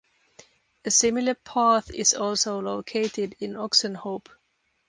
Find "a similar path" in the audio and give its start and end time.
0.83-1.91